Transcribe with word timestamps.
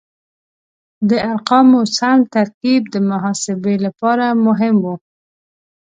د 1.09 1.11
ارقامو 1.31 1.79
سم 1.97 2.17
ترکیب 2.35 2.81
د 2.93 2.95
محاسبې 3.09 3.75
لپاره 3.85 4.25
مهم 4.45 4.75
و. 4.83 4.85